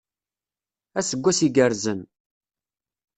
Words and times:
Aseggas 0.99 1.39
iggerzen! 1.47 1.99